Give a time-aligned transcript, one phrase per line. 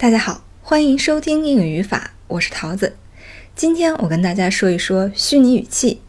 [0.00, 2.94] 大家好，欢迎收听英语语法，我是桃子。
[3.56, 6.00] 今天我跟大家说一说虚拟语气。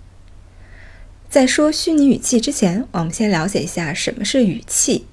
[1.28, 5.08] 在说虚拟语气之前，我们先了解一下什么是语气。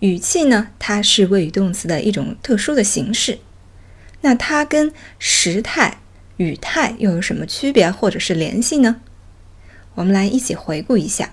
[0.00, 3.38] 语气呢，它是谓语动词的一种特殊的形式。
[4.20, 6.00] 那它跟时态、
[6.36, 9.00] 语态又有什么区别或者是联系呢？
[9.94, 11.32] 我们来一起回顾一下。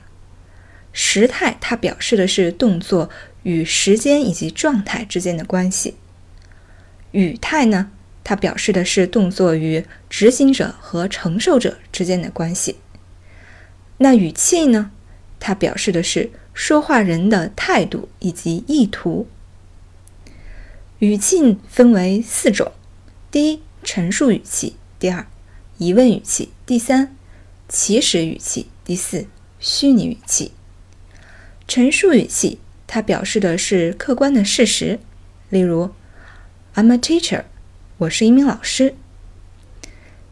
[0.93, 3.09] 时态它表示的是动作
[3.41, 5.95] 与时间以及状态之间的关系。
[7.13, 7.91] 语态呢，
[8.23, 12.77] 它表示的是动作与执行者和承受者之间的关系。
[13.99, 14.89] 那语气呢，
[15.39, 19.27] 它表示的是说话人的态度以及意图。
[20.97, 22.71] 语气分为四种：
[23.29, 25.27] 第一，陈述语气；第二，
[25.77, 27.15] 疑问语气；第三，
[27.69, 29.27] 祈使语气；第四，
[29.59, 30.51] 虚拟语气。
[31.67, 34.99] 陈述语气，它表示的是客观的事实，
[35.49, 35.91] 例如。
[36.75, 37.43] I'm a teacher，
[37.99, 38.95] 我是一名老师。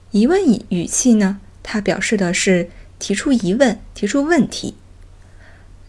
[0.10, 4.74] 疑问语语气呢，它表示的是提出疑问、提出问题。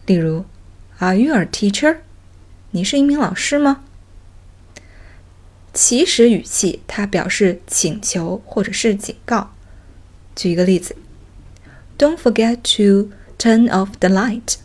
[0.05, 0.45] 例如
[0.99, 1.97] ，Are you a teacher？
[2.69, 3.83] 你是一名老师吗？
[5.73, 9.55] 祈使语气，它表示请求或者是警告。
[10.35, 10.95] 举一个例子
[11.97, 13.09] ，Don't forget to
[13.39, 14.57] turn off the light，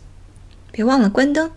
[0.71, 1.51] 别忘了关灯。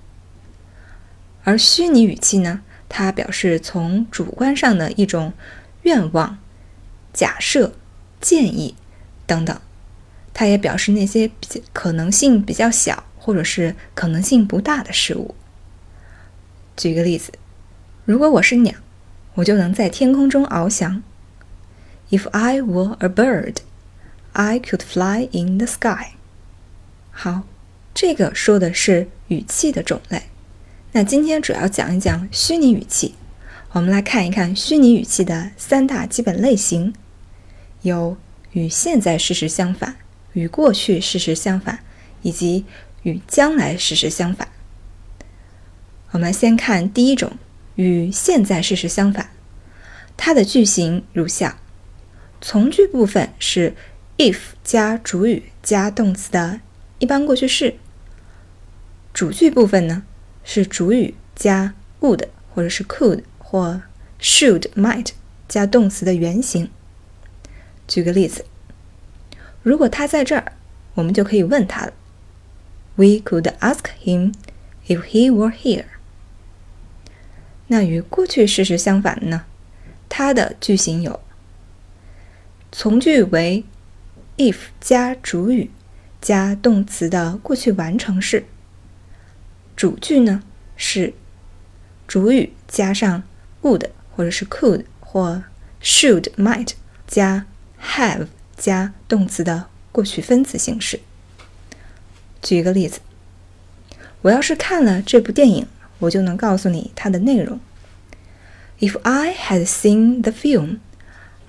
[1.44, 2.62] 而虚拟语气呢？
[2.94, 5.32] 它表示从主观上的一种
[5.80, 6.36] 愿望、
[7.14, 7.72] 假设、
[8.20, 8.74] 建议
[9.26, 9.58] 等等。
[10.34, 15.34] 它也表示那些比较可能性比较小或者是可能性不大的事物。
[16.76, 17.32] 举个例子，
[18.04, 18.74] 如果我是鸟，
[19.36, 21.02] 我就能在天空中翱翔。
[22.10, 23.56] If I were a bird,
[24.32, 26.12] I could fly in the sky.
[27.10, 27.44] 好，
[27.94, 30.24] 这个说的是语气的种类。
[30.94, 33.14] 那今天主要讲一讲虚拟语气。
[33.70, 36.92] 我们来看一看虚拟语气的三大基本类型：
[37.80, 38.18] 有
[38.50, 39.96] 与现在事实相反、
[40.34, 41.78] 与过去事实相反，
[42.20, 42.66] 以及
[43.04, 44.48] 与将来事实相反。
[46.10, 47.38] 我们先看第一种，
[47.76, 49.31] 与现在事实相反。
[50.19, 51.56] 它的句型如下：
[52.42, 53.75] 从句部分是
[54.19, 56.60] if 加主语加动词的
[56.98, 57.76] 一般过去式；
[59.14, 60.02] 主句部分呢？
[60.44, 63.82] 是主语加 would 或者是 could 或
[64.20, 65.10] should might
[65.48, 66.70] 加动词的原形。
[67.86, 68.44] 举个例子，
[69.62, 70.52] 如果他在这儿，
[70.94, 71.92] 我们就可以问他了。
[72.97, 74.34] We could ask him
[74.86, 75.86] if he were here。
[77.69, 79.44] 那与过去事实相反的呢？
[80.08, 81.20] 它的句型有：
[82.70, 83.64] 从句为
[84.36, 85.70] if 加主语
[86.20, 88.44] 加动词的过去完成式。
[89.82, 90.44] 主句呢
[90.76, 91.12] 是
[92.06, 93.25] 主语加上
[93.62, 95.43] would 或者是 could 或
[95.82, 96.75] should might
[97.09, 97.47] 加
[97.82, 101.00] have 加动词的过去分词形式。
[102.41, 103.00] 举一个例子，
[104.20, 105.66] 我要是看了这部电影，
[105.99, 107.59] 我就能告诉你它的内容。
[108.78, 110.78] If I had seen the film,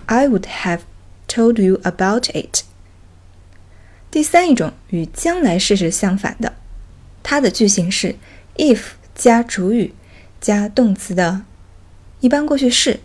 [0.08, 0.80] I would have
[1.28, 2.64] told you about it。
[4.10, 6.54] 第三一种与将来事实相反的。
[7.24, 8.16] 它的句型是
[8.58, 8.82] if
[9.16, 9.94] 加主语
[10.40, 11.44] 加动词的
[12.20, 13.00] 一般过去式，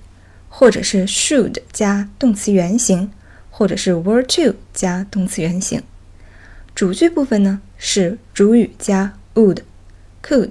[0.49, 3.11] 或者是 should 加动词原形，
[3.51, 5.83] 或者是 were to 加动词原形。
[6.75, 9.63] 主句部分呢是主语加 would、
[10.23, 10.51] could、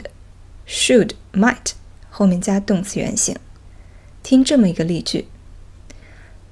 [0.68, 1.72] should、might
[2.10, 3.36] 后面加动词原形。
[4.24, 5.28] 听这么一个例句：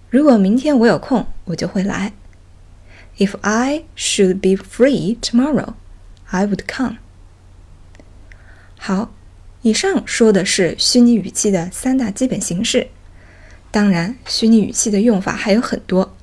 [0.09, 2.13] 如果明天我有空，我就会来。
[3.17, 5.73] If I should be free tomorrow,
[6.25, 6.97] I would come.
[8.77, 9.11] 好，
[9.61, 12.87] 以上说的是虚拟语气的三大基本形式。
[13.71, 16.15] 当然，虚拟语气的用法还有很多，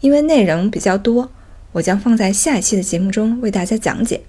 [0.00, 1.30] 因为内容比较多，
[1.72, 4.22] 我将放在下一期的节目中为大家讲解。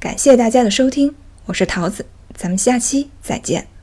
[0.00, 1.14] 感谢大家的收听，
[1.46, 3.73] 我是桃子，咱们下期再见。